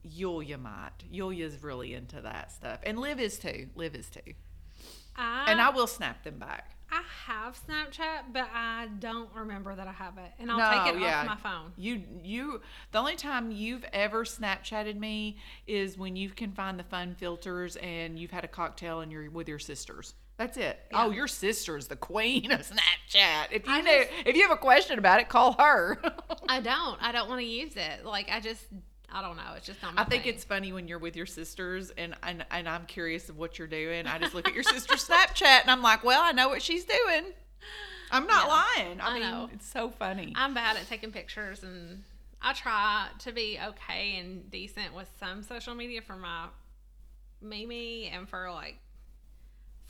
Yulia 0.02 0.56
might. 0.56 0.92
Yulia's 1.10 1.62
really 1.62 1.92
into 1.94 2.20
that 2.22 2.50
stuff, 2.52 2.80
and 2.84 2.98
Liv 2.98 3.20
is 3.20 3.38
too. 3.38 3.68
Liv 3.74 3.94
is 3.94 4.08
too, 4.08 4.32
I, 5.18 5.46
and 5.48 5.60
I 5.60 5.70
will 5.70 5.86
snap 5.86 6.22
them 6.24 6.38
back. 6.38 6.74
I 6.90 7.02
have 7.26 7.58
Snapchat, 7.68 8.32
but 8.32 8.48
I 8.54 8.88
don't 8.98 9.28
remember 9.34 9.74
that 9.74 9.86
I 9.86 9.92
have 9.92 10.16
it, 10.16 10.32
and 10.38 10.50
I'll 10.50 10.86
take 10.86 10.94
it 10.96 11.02
off 11.02 11.26
my 11.26 11.36
phone. 11.36 11.72
You 11.76 12.02
you 12.22 12.62
the 12.92 12.98
only 12.98 13.16
time 13.16 13.50
you've 13.50 13.84
ever 13.92 14.24
Snapchatted 14.24 14.98
me 14.98 15.36
is 15.66 15.98
when 15.98 16.16
you 16.16 16.30
can 16.30 16.52
find 16.52 16.78
the 16.78 16.84
fun 16.84 17.14
filters 17.18 17.76
and 17.76 18.18
you've 18.18 18.30
had 18.30 18.44
a 18.44 18.48
cocktail 18.48 19.00
and 19.00 19.12
you're 19.12 19.30
with 19.30 19.48
your 19.48 19.58
sisters. 19.58 20.14
That's 20.38 20.56
it. 20.56 20.78
Oh, 20.94 21.10
your 21.10 21.26
sister's 21.26 21.88
the 21.88 21.96
queen 21.96 22.52
of 22.52 22.60
Snapchat. 22.60 23.48
If 23.50 23.66
you 23.66 23.72
I 23.72 23.80
know, 23.82 23.98
just- 23.98 24.10
if 24.24 24.36
you 24.36 24.42
have 24.42 24.52
a 24.52 24.56
question 24.56 24.98
about 24.98 25.20
it, 25.20 25.28
call 25.28 25.54
her. 25.58 26.00
I 26.48 26.60
don't. 26.60 26.96
I 27.02 27.12
don't 27.12 27.28
want 27.28 27.40
to 27.40 27.46
use 27.46 27.76
it. 27.76 28.06
Like 28.06 28.30
I 28.30 28.40
just, 28.40 28.64
I 29.10 29.22
don't 29.22 29.36
know. 29.36 29.54
It's 29.56 29.66
just 29.66 29.80
not 29.82 29.94
my 29.94 30.02
I 30.02 30.04
think 30.04 30.24
thing. 30.24 30.34
it's 30.34 30.44
funny 30.44 30.72
when 30.72 30.86
you're 30.86 30.98
with 30.98 31.16
your 31.16 31.26
sisters 31.26 31.90
and, 31.96 32.14
and 32.22 32.44
and 32.50 32.68
I'm 32.68 32.84
curious 32.86 33.28
of 33.28 33.38
what 33.38 33.58
you're 33.58 33.66
doing. 33.68 34.06
I 34.06 34.18
just 34.18 34.34
look 34.34 34.46
at 34.48 34.54
your 34.54 34.62
sister's 34.64 35.04
Snapchat 35.08 35.62
and 35.62 35.70
I'm 35.70 35.82
like, 35.82 36.04
well, 36.04 36.20
I 36.22 36.32
know 36.32 36.48
what 36.48 36.60
she's 36.62 36.84
doing. 36.84 37.32
I'm 38.10 38.26
not 38.26 38.46
Yeah, 38.46 38.82
lying. 38.84 39.00
I, 39.00 39.08
I 39.08 39.14
mean, 39.14 39.22
know. 39.22 39.50
it's 39.52 39.66
so 39.66 39.90
funny. 39.90 40.32
I'm 40.36 40.54
bad 40.54 40.76
at 40.76 40.86
taking 40.88 41.10
pictures, 41.12 41.62
and 41.62 42.04
I 42.40 42.52
try 42.54 43.08
to 43.18 43.32
be 43.32 43.58
okay 43.68 44.16
and 44.18 44.50
decent 44.50 44.94
with 44.94 45.08
some 45.20 45.42
social 45.42 45.74
media 45.74 46.00
for 46.00 46.16
my 46.16 46.46
Mimi 47.42 48.06
and 48.08 48.26
for 48.28 48.50
like 48.50 48.78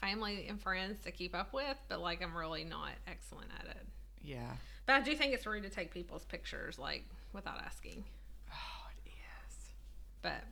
family 0.01 0.47
and 0.49 0.61
friends 0.61 1.01
to 1.05 1.11
keep 1.13 1.35
up 1.35 1.53
with. 1.53 1.77
But 1.89 2.01
like, 2.01 2.23
I'm 2.23 2.37
really 2.37 2.65
not 2.65 2.91
excellent 3.07 3.51
at 3.59 3.67
it. 3.71 3.87
yeah. 4.23 4.53
But 4.87 4.95
I 4.97 5.01
do 5.03 5.15
think 5.15 5.35
it's 5.35 5.47
rude 5.47 5.65
to 5.65 5.71
take 5.71 5.93
people's 5.93 6.25
pictures 6.25 6.79
like 6.79 7.05
without 7.33 7.61
asking. 7.65 8.05
But 10.23 10.43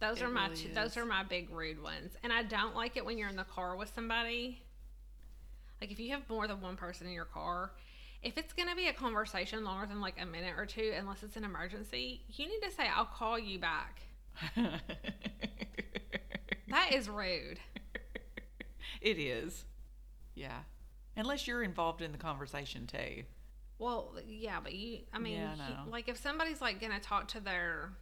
those 0.00 0.18
It 0.18 0.24
are 0.24 0.28
my 0.28 0.48
really 0.48 0.56
two, 0.56 0.74
those 0.74 0.96
are 0.96 1.04
my 1.04 1.22
big 1.22 1.50
rude 1.50 1.82
ones, 1.82 2.12
and 2.22 2.32
I 2.32 2.42
don't 2.42 2.74
like 2.74 2.96
it 2.96 3.04
when 3.04 3.18
you're 3.18 3.28
in 3.28 3.36
the 3.36 3.44
car 3.44 3.76
with 3.76 3.92
somebody. 3.94 4.62
Like 5.80 5.90
if 5.90 5.98
you 5.98 6.10
have 6.10 6.28
more 6.28 6.46
than 6.46 6.60
one 6.60 6.76
person 6.76 7.06
in 7.06 7.12
your 7.12 7.24
car, 7.24 7.72
if 8.22 8.38
it's 8.38 8.52
gonna 8.52 8.76
be 8.76 8.88
a 8.88 8.92
conversation 8.92 9.64
longer 9.64 9.86
than 9.86 10.00
like 10.00 10.20
a 10.20 10.26
minute 10.26 10.54
or 10.56 10.66
two, 10.66 10.92
unless 10.98 11.22
it's 11.22 11.36
an 11.36 11.44
emergency, 11.44 12.22
you 12.28 12.46
need 12.46 12.60
to 12.62 12.70
say, 12.70 12.88
"I'll 12.94 13.04
call 13.04 13.38
you 13.38 13.58
back." 13.58 14.00
That 16.68 16.92
is 16.92 17.08
rude. 17.08 17.60
it 19.00 19.18
is. 19.18 19.64
Yeah. 20.34 20.58
Unless 21.16 21.46
you're 21.46 21.62
involved 21.62 22.02
in 22.02 22.10
the 22.10 22.18
conversation 22.18 22.88
too. 22.88 23.22
Well, 23.78 24.14
yeah, 24.26 24.58
but 24.60 24.72
you, 24.74 25.00
I 25.12 25.18
mean, 25.20 25.34
Yeah, 25.34 25.54
like 25.88 26.08
if 26.08 26.16
somebody's 26.16 26.60
like 26.60 26.80
gonna 26.80 26.98
talk 26.98 27.28
to 27.28 27.40
their 27.40 27.92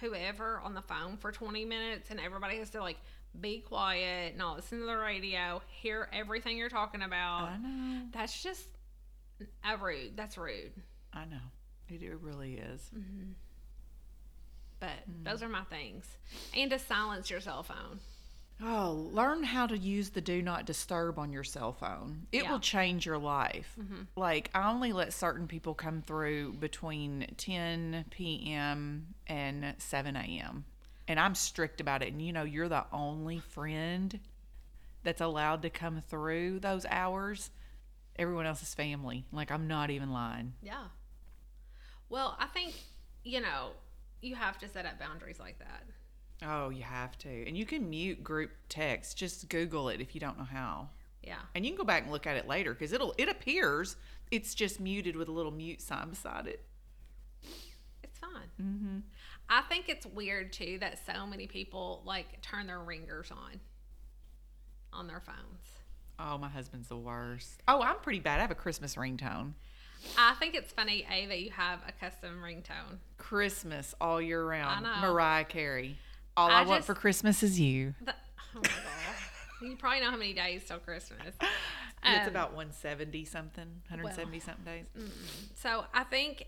whoever 0.00 0.60
on 0.60 0.74
the 0.74 0.82
phone 0.82 1.16
for 1.16 1.32
20 1.32 1.64
minutes 1.64 2.10
and 2.10 2.20
everybody 2.20 2.58
has 2.58 2.70
to 2.70 2.80
like 2.80 2.98
be 3.40 3.60
quiet, 3.60 4.36
not 4.36 4.56
listen 4.56 4.80
to 4.80 4.86
the 4.86 4.96
radio, 4.96 5.60
hear 5.68 6.08
everything 6.12 6.56
you're 6.56 6.68
talking 6.68 7.02
about, 7.02 7.50
I 7.50 7.56
know. 7.58 8.02
that's 8.12 8.42
just 8.42 8.66
a 9.64 9.76
rude. 9.76 10.16
That's 10.16 10.38
rude. 10.38 10.72
I 11.12 11.24
know. 11.26 11.36
It, 11.88 12.02
it 12.02 12.18
really 12.20 12.54
is. 12.54 12.90
But 14.80 14.90
Mm. 15.10 15.24
those 15.24 15.42
are 15.42 15.48
my 15.48 15.64
things. 15.64 16.04
And 16.54 16.70
to 16.70 16.78
silence 16.78 17.30
your 17.30 17.40
cell 17.40 17.62
phone. 17.62 18.00
Oh, 18.62 19.10
learn 19.12 19.44
how 19.44 19.66
to 19.66 19.76
use 19.76 20.10
the 20.10 20.20
do 20.22 20.40
not 20.40 20.64
disturb 20.64 21.18
on 21.18 21.30
your 21.30 21.44
cell 21.44 21.72
phone. 21.74 22.26
It 22.32 22.44
Yeah. 22.44 22.52
will 22.52 22.60
change 22.60 23.04
your 23.04 23.18
life. 23.18 23.76
Mm-hmm. 23.78 24.02
Like, 24.16 24.50
I 24.54 24.70
only 24.70 24.92
let 24.92 25.12
certain 25.12 25.46
people 25.46 25.74
come 25.74 26.00
through 26.00 26.54
between 26.54 27.26
10 27.36 28.06
p.m. 28.10 29.14
and 29.26 29.74
7 29.78 30.16
a.m. 30.16 30.64
And 31.06 31.20
I'm 31.20 31.34
strict 31.34 31.80
about 31.82 32.02
it. 32.02 32.12
And 32.12 32.22
you 32.22 32.32
know, 32.32 32.44
you're 32.44 32.68
the 32.68 32.86
only 32.92 33.40
friend 33.40 34.18
that's 35.02 35.20
allowed 35.20 35.60
to 35.62 35.70
come 35.70 36.00
through 36.08 36.60
those 36.60 36.86
hours. 36.86 37.50
Everyone 38.18 38.46
else 38.46 38.62
is 38.62 38.74
family. 38.74 39.26
Like, 39.32 39.50
I'm 39.50 39.68
not 39.68 39.90
even 39.90 40.10
lying. 40.12 40.54
Yeah. 40.62 40.84
Well, 42.08 42.36
I 42.40 42.46
think, 42.46 42.72
you 43.22 43.40
know, 43.40 43.72
you 44.22 44.34
have 44.34 44.56
to 44.60 44.68
set 44.68 44.86
up 44.86 44.98
boundaries 44.98 45.38
like 45.38 45.58
that. 45.58 45.82
Oh, 46.44 46.68
you 46.68 46.82
have 46.82 47.16
to. 47.18 47.46
And 47.46 47.56
you 47.56 47.64
can 47.64 47.88
mute 47.88 48.22
group 48.22 48.50
text. 48.68 49.16
Just 49.16 49.48
Google 49.48 49.88
it 49.88 50.00
if 50.00 50.14
you 50.14 50.20
don't 50.20 50.38
know 50.38 50.44
how. 50.44 50.90
Yeah. 51.22 51.38
And 51.54 51.64
you 51.64 51.72
can 51.72 51.78
go 51.78 51.84
back 51.84 52.04
and 52.04 52.12
look 52.12 52.26
at 52.26 52.36
it 52.36 52.46
later 52.46 52.72
because 52.72 52.92
it'll 52.92 53.14
it 53.18 53.28
appears 53.28 53.96
it's 54.30 54.54
just 54.54 54.80
muted 54.80 55.16
with 55.16 55.28
a 55.28 55.32
little 55.32 55.52
mute 55.52 55.80
sign 55.80 56.10
beside 56.10 56.46
it. 56.46 56.64
It's 58.02 58.18
fine. 58.18 58.48
Mm-hmm. 58.60 58.98
I 59.48 59.62
think 59.62 59.88
it's 59.88 60.06
weird 60.06 60.52
too 60.52 60.78
that 60.80 60.98
so 61.06 61.26
many 61.26 61.46
people 61.46 62.02
like 62.04 62.40
turn 62.42 62.66
their 62.66 62.80
ringers 62.80 63.30
on 63.30 63.60
on 64.92 65.06
their 65.06 65.20
phones. 65.20 65.76
Oh, 66.18 66.38
my 66.38 66.48
husband's 66.48 66.88
the 66.88 66.96
worst. 66.96 67.62
Oh, 67.68 67.82
I'm 67.82 67.96
pretty 67.96 68.20
bad. 68.20 68.38
I 68.38 68.42
have 68.42 68.50
a 68.50 68.54
Christmas 68.54 68.94
ringtone. 68.94 69.52
I 70.16 70.34
think 70.34 70.54
it's 70.54 70.72
funny, 70.72 71.06
A, 71.10 71.26
that 71.26 71.40
you 71.40 71.50
have 71.50 71.80
a 71.86 71.92
custom 71.92 72.40
ringtone. 72.42 72.98
Christmas 73.18 73.94
all 74.00 74.20
year 74.20 74.44
round. 74.46 74.86
I 74.86 75.00
know. 75.00 75.12
Mariah 75.12 75.44
Carey. 75.44 75.98
All 76.36 76.48
I, 76.50 76.60
I 76.60 76.62
want 76.62 76.78
just- 76.80 76.86
for 76.86 76.94
Christmas 76.94 77.42
is 77.42 77.58
you. 77.60 77.94
The, 78.04 78.12
oh 78.12 78.60
my 78.60 78.62
god. 78.62 79.68
you 79.70 79.76
probably 79.76 80.00
know 80.00 80.10
how 80.10 80.16
many 80.16 80.32
days 80.34 80.64
till 80.66 80.78
Christmas. 80.78 81.34
it's 82.04 82.22
Um, 82.22 82.28
about 82.28 82.50
170 82.54 83.24
something, 83.24 83.82
170 83.88 84.40
something 84.40 84.64
days. 84.64 84.86
So 85.54 85.84
I 85.94 86.04
think 86.04 86.46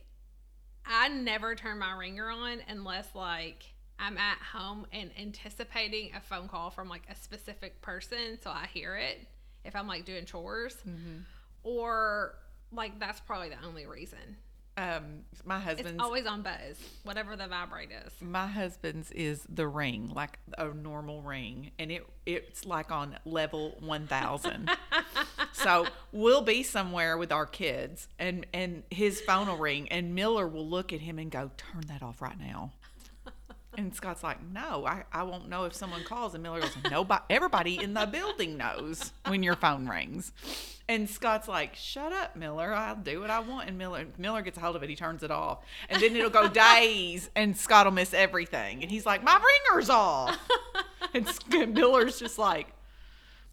I 0.86 1.08
never 1.08 1.54
turn 1.54 1.78
my 1.78 1.92
ringer 1.92 2.28
on 2.30 2.60
unless 2.68 3.14
like 3.14 3.64
I'm 3.98 4.16
at 4.16 4.38
home 4.38 4.86
and 4.92 5.10
anticipating 5.18 6.12
a 6.16 6.20
phone 6.20 6.48
call 6.48 6.70
from 6.70 6.88
like 6.88 7.02
a 7.10 7.14
specific 7.16 7.80
person, 7.82 8.38
so 8.42 8.50
I 8.50 8.66
hear 8.72 8.96
it 8.96 9.26
if 9.64 9.74
I'm 9.74 9.86
like 9.88 10.04
doing 10.04 10.24
chores, 10.24 10.74
Mm-hmm. 10.88 11.18
or 11.64 12.34
like 12.72 12.98
that's 13.00 13.20
probably 13.20 13.48
the 13.50 13.62
only 13.66 13.86
reason. 13.86 14.36
Um, 14.78 15.24
my 15.44 15.56
It's 15.56 15.64
husband's 15.64 16.02
always 16.02 16.24
on 16.26 16.42
buzz, 16.42 16.78
whatever 17.02 17.34
the 17.36 17.48
vibrate 17.48 17.90
is. 17.90 18.12
my 18.20 18.46
husband's 18.46 19.10
is 19.10 19.44
the 19.48 19.66
ring, 19.66 20.12
like 20.14 20.38
a 20.56 20.68
normal 20.68 21.22
ring, 21.22 21.72
and 21.78 21.90
it 21.90 22.06
it's 22.26 22.64
like 22.64 22.90
on 22.92 23.16
level 23.24 23.76
one 23.80 24.06
thousand. 24.06 24.70
so 25.52 25.86
we'll 26.12 26.42
be 26.42 26.62
somewhere 26.62 27.18
with 27.18 27.32
our 27.32 27.46
kids, 27.46 28.06
and 28.18 28.46
and 28.54 28.84
his 28.90 29.20
phone 29.20 29.48
will 29.48 29.56
ring, 29.56 29.88
and 29.88 30.14
Miller 30.14 30.46
will 30.46 30.68
look 30.68 30.92
at 30.92 31.00
him 31.00 31.18
and 31.18 31.30
go, 31.30 31.50
"Turn 31.56 31.82
that 31.88 32.02
off 32.02 32.22
right 32.22 32.38
now." 32.38 32.72
And 33.78 33.94
Scott's 33.94 34.24
like, 34.24 34.42
"No, 34.42 34.84
I, 34.84 35.04
I 35.12 35.22
won't 35.22 35.48
know 35.48 35.64
if 35.64 35.72
someone 35.72 36.02
calls." 36.02 36.34
And 36.34 36.42
Miller 36.42 36.60
goes, 36.60 36.76
"Nobody, 36.90 37.22
everybody 37.30 37.80
in 37.80 37.94
the 37.94 38.06
building 38.06 38.56
knows 38.56 39.12
when 39.28 39.44
your 39.44 39.54
phone 39.54 39.86
rings." 39.86 40.32
And 40.88 41.08
Scott's 41.08 41.46
like, 41.46 41.76
"Shut 41.76 42.12
up, 42.12 42.34
Miller. 42.34 42.74
I'll 42.74 42.96
do 42.96 43.20
what 43.20 43.30
I 43.30 43.38
want." 43.38 43.68
And 43.68 43.78
Miller 43.78 44.06
Miller 44.18 44.42
gets 44.42 44.58
a 44.58 44.60
hold 44.60 44.74
of 44.74 44.82
it. 44.82 44.90
He 44.90 44.96
turns 44.96 45.22
it 45.22 45.30
off, 45.30 45.58
and 45.88 46.02
then 46.02 46.16
it'll 46.16 46.28
go 46.28 46.48
days, 46.76 47.30
and 47.36 47.56
Scott 47.56 47.86
will 47.86 47.92
miss 47.92 48.12
everything. 48.12 48.82
And 48.82 48.90
he's 48.90 49.06
like, 49.06 49.22
"My 49.22 49.40
ringer's 49.70 49.88
off." 49.90 50.36
And 51.14 51.74
Miller's 51.74 52.18
just 52.18 52.38
like, 52.38 52.66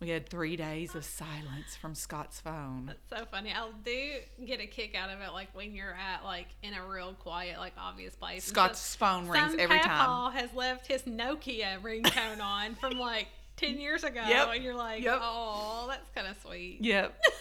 "We 0.06 0.12
had 0.12 0.30
three 0.30 0.56
days 0.56 0.94
of 0.94 1.04
silence 1.04 1.76
from 1.76 1.96
Scott's 1.96 2.40
phone." 2.40 2.90
It's 2.94 3.10
so 3.10 3.26
funny. 3.26 3.52
I 3.52 3.68
do 3.84 4.46
get 4.46 4.60
a 4.62 4.68
kick 4.68 4.94
out 4.96 5.10
of 5.10 5.20
it, 5.22 5.34
like 5.34 5.48
when 5.56 5.74
you're 5.74 5.96
at 5.96 6.24
like 6.24 6.48
in 6.62 6.74
a 6.76 6.86
real 6.88 7.14
quiet, 7.14 7.58
like 7.58 7.74
obvious 7.78 8.16
place. 8.16 8.44
Scott's 8.44 8.80
some- 8.80 9.24
phone 9.24 9.28
rings 9.28 9.52
some 9.52 9.60
every 9.60 9.80
time. 9.80 9.90
papaw 9.90 10.30
has 10.32 10.54
left 10.54 10.86
his 10.86 11.02
Nokia 11.04 11.82
ringtone 11.82 12.40
on 12.40 12.76
from 12.76 13.00
like 13.00 13.28
ten 13.58 13.80
years 13.80 14.04
ago, 14.04 14.22
Yep. 14.28 14.50
and 14.54 14.64
you're 14.64 14.76
like, 14.76 15.04
Yep. 15.04 15.20
oh, 15.22 15.88
that's 15.90 16.10
kind 16.14 16.28
of 16.28 16.38
sweet. 16.42 16.78
Yep. 16.82 17.20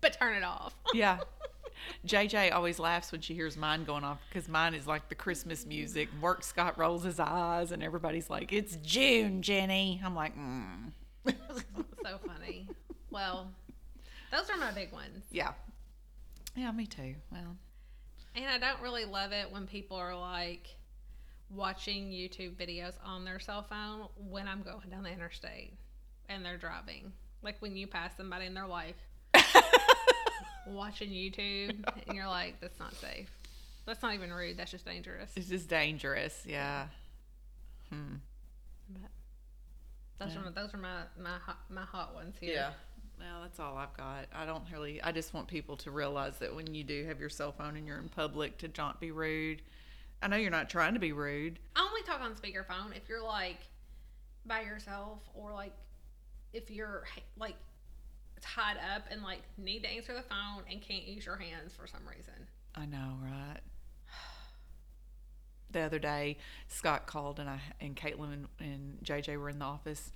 But 0.00 0.18
turn 0.18 0.34
it 0.34 0.44
off. 0.44 0.74
Yeah. 0.94 1.18
JJ 2.06 2.52
always 2.52 2.78
laughs 2.78 3.10
when 3.10 3.20
she 3.20 3.34
hears 3.34 3.56
mine 3.56 3.84
going 3.84 4.04
off 4.04 4.18
because 4.28 4.48
mine 4.48 4.74
is 4.74 4.86
like 4.86 5.08
the 5.08 5.14
Christmas 5.16 5.64
music. 5.66 6.08
Work 6.20 6.44
Scott 6.44 6.78
rolls 6.78 7.02
his 7.04 7.18
eyes 7.18 7.72
and 7.72 7.82
everybody's 7.82 8.28
like, 8.30 8.52
"It's 8.52 8.76
June, 8.76 9.42
Jenny." 9.42 10.00
I'm 10.04 10.14
like, 10.14 10.36
mm. 10.36 10.92
so 12.02 12.18
funny. 12.26 12.68
Well, 13.10 13.50
those 14.30 14.48
are 14.50 14.56
my 14.56 14.72
big 14.72 14.92
ones, 14.92 15.24
"Yeah, 15.30 15.52
yeah, 16.56 16.70
me 16.72 16.86
too." 16.86 17.14
Well, 17.30 17.56
and 18.34 18.46
I 18.46 18.58
don't 18.58 18.80
really 18.80 19.04
love 19.04 19.32
it 19.32 19.50
when 19.50 19.66
people 19.66 19.96
are 19.96 20.16
like 20.16 20.68
watching 21.54 22.10
YouTube 22.10 22.54
videos 22.56 22.94
on 23.04 23.24
their 23.24 23.38
cell 23.38 23.62
phone 23.62 24.08
when 24.30 24.48
I'm 24.48 24.62
going 24.62 24.88
down 24.90 25.02
the 25.02 25.10
interstate 25.10 25.74
and 26.28 26.44
they're 26.44 26.56
driving. 26.56 27.12
Like 27.42 27.56
when 27.60 27.76
you 27.76 27.86
pass 27.86 28.16
somebody 28.16 28.46
and 28.46 28.56
they're 28.56 28.66
like 28.66 28.96
watching 30.66 31.10
YouTube 31.10 31.76
and 32.06 32.16
you're 32.16 32.28
like, 32.28 32.60
that's 32.60 32.78
not 32.78 32.94
safe. 32.94 33.30
That's 33.84 34.02
not 34.02 34.14
even 34.14 34.32
rude. 34.32 34.56
That's 34.56 34.70
just 34.70 34.84
dangerous. 34.84 35.30
It's 35.36 35.48
just 35.48 35.68
dangerous. 35.68 36.44
Yeah. 36.46 36.86
Hmm. 37.90 38.16
But 38.88 39.10
those 40.24 40.34
Yeah. 40.34 40.40
are 40.40 40.44
my, 40.44 40.50
those 40.50 40.74
are 40.74 40.78
my 40.78 41.02
my 41.20 41.38
hot, 41.44 41.58
my 41.70 41.82
hot 41.84 42.14
ones 42.14 42.36
here. 42.40 42.54
Yeah. 42.54 42.70
Well, 43.18 43.42
that's 43.42 43.60
all 43.60 43.76
I've 43.76 43.96
got. 43.96 44.26
I 44.34 44.44
don't 44.46 44.64
really. 44.72 45.00
I 45.02 45.12
just 45.12 45.32
want 45.34 45.46
people 45.48 45.76
to 45.78 45.90
realize 45.90 46.38
that 46.38 46.54
when 46.54 46.74
you 46.74 46.82
do 46.82 47.04
have 47.06 47.20
your 47.20 47.28
cell 47.28 47.52
phone 47.52 47.76
and 47.76 47.86
you're 47.86 47.98
in 47.98 48.08
public, 48.08 48.58
to 48.58 48.70
not 48.76 49.00
be 49.00 49.10
rude. 49.10 49.62
I 50.22 50.28
know 50.28 50.36
you're 50.36 50.50
not 50.50 50.70
trying 50.70 50.94
to 50.94 51.00
be 51.00 51.12
rude. 51.12 51.58
I 51.76 51.86
only 51.88 52.02
talk 52.02 52.20
on 52.20 52.34
speakerphone 52.34 52.96
if 52.96 53.08
you're 53.08 53.22
like 53.22 53.58
by 54.46 54.60
yourself 54.62 55.18
or 55.34 55.52
like 55.52 55.72
if 56.52 56.70
you're 56.70 57.04
like 57.36 57.56
tied 58.40 58.76
up 58.94 59.04
and 59.10 59.22
like 59.22 59.40
need 59.58 59.80
to 59.84 59.88
answer 59.90 60.14
the 60.14 60.22
phone 60.22 60.62
and 60.70 60.80
can't 60.80 61.04
use 61.04 61.24
your 61.26 61.36
hands 61.36 61.74
for 61.74 61.86
some 61.86 62.02
reason. 62.08 62.34
I 62.74 62.86
know, 62.86 63.16
right? 63.22 63.58
The 65.72 65.80
other 65.80 65.98
day, 65.98 66.36
Scott 66.68 67.06
called 67.06 67.38
and 67.40 67.48
I 67.48 67.60
and 67.80 67.96
Caitlin 67.96 68.32
and, 68.32 68.46
and 68.60 68.98
JJ 69.04 69.38
were 69.38 69.48
in 69.48 69.58
the 69.58 69.64
office, 69.64 70.12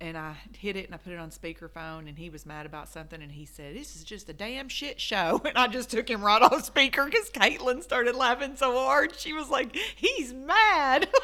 and 0.00 0.16
I 0.16 0.36
hit 0.56 0.76
it 0.76 0.86
and 0.86 0.94
I 0.94 0.98
put 0.98 1.12
it 1.12 1.18
on 1.18 1.30
speakerphone, 1.30 2.08
and 2.08 2.18
he 2.18 2.30
was 2.30 2.46
mad 2.46 2.66
about 2.66 2.88
something, 2.88 3.22
and 3.22 3.32
he 3.32 3.44
said, 3.44 3.76
"This 3.76 3.96
is 3.96 4.04
just 4.04 4.28
a 4.28 4.32
damn 4.32 4.68
shit 4.68 5.00
show," 5.00 5.42
and 5.46 5.58
I 5.58 5.68
just 5.68 5.90
took 5.90 6.08
him 6.08 6.22
right 6.22 6.40
off 6.42 6.64
speaker 6.64 7.04
because 7.04 7.30
Caitlin 7.30 7.82
started 7.82 8.14
laughing 8.14 8.56
so 8.56 8.72
hard. 8.72 9.14
She 9.18 9.32
was 9.32 9.50
like, 9.50 9.76
"He's 9.96 10.32
mad." 10.32 11.08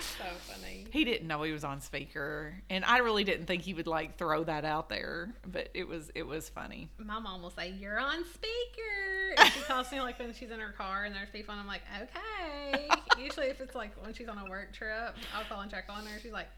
So 0.00 0.24
funny. 0.52 0.86
He 0.98 1.04
didn't 1.04 1.28
know 1.28 1.42
he 1.44 1.52
was 1.52 1.62
on 1.62 1.80
speaker, 1.80 2.54
and 2.68 2.84
I 2.84 2.98
really 2.98 3.22
didn't 3.22 3.46
think 3.46 3.62
he 3.62 3.72
would 3.72 3.86
like 3.86 4.18
throw 4.18 4.42
that 4.44 4.64
out 4.64 4.88
there, 4.88 5.32
but 5.46 5.68
it 5.72 5.86
was 5.86 6.10
it 6.16 6.26
was 6.26 6.48
funny. 6.48 6.90
My 6.98 7.20
mom 7.20 7.40
will 7.40 7.50
say, 7.50 7.70
You're 7.70 8.00
on 8.00 8.24
speaker. 8.24 9.34
And 9.38 9.52
she 9.52 9.60
calls 9.60 9.92
me 9.92 10.00
like 10.00 10.18
when 10.18 10.34
she's 10.34 10.50
in 10.50 10.58
her 10.58 10.72
car 10.72 11.04
and 11.04 11.14
there's 11.14 11.30
people, 11.30 11.52
and 11.52 11.60
I'm 11.60 11.68
like, 11.68 11.82
Okay. 12.02 12.88
Usually, 13.22 13.46
if 13.46 13.60
it's 13.60 13.76
like 13.76 13.92
when 14.02 14.12
she's 14.12 14.28
on 14.28 14.38
a 14.38 14.50
work 14.50 14.72
trip, 14.72 15.14
I'll 15.36 15.44
call 15.48 15.60
and 15.60 15.70
check 15.70 15.84
on 15.88 16.04
her. 16.04 16.18
She's 16.20 16.32
like, 16.32 16.48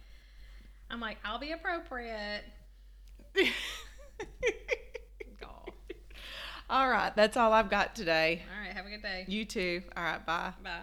I'm 0.91 1.01
like, 1.01 1.19
I'll 1.25 1.39
be 1.39 1.53
appropriate. 1.53 2.45
All 6.71 6.89
right, 6.89 7.15
that's 7.17 7.37
all 7.37 7.53
I've 7.53 7.69
got 7.69 7.97
today. 7.97 8.43
All 8.49 8.65
right. 8.65 8.73
Have 8.73 8.87
a 8.87 8.91
good 8.91 9.03
day. 9.03 9.25
You 9.27 9.45
too. 9.45 9.83
All 9.97 10.05
right, 10.05 10.25
bye. 10.25 10.53
Bye. 10.63 10.83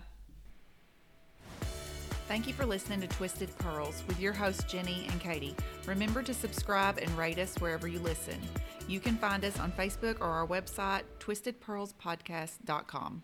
Thank 2.27 2.45
you 2.45 2.53
for 2.53 2.65
listening 2.65 2.99
to 3.01 3.07
Twisted 3.07 3.57
Pearls 3.57 4.03
with 4.05 4.19
your 4.19 4.33
hosts, 4.33 4.65
Jenny 4.65 5.07
and 5.09 5.21
Katie. 5.21 5.55
Remember 5.85 6.21
to 6.21 6.33
subscribe 6.33 6.97
and 6.97 7.09
rate 7.17 7.39
us 7.39 7.55
wherever 7.55 7.87
you 7.87 7.99
listen. 7.99 8.37
You 8.85 8.99
can 8.99 9.15
find 9.15 9.45
us 9.45 9.57
on 9.59 9.71
Facebook 9.71 10.19
or 10.19 10.27
our 10.27 10.45
website, 10.45 11.03
twistedpearlspodcast.com. 11.19 13.23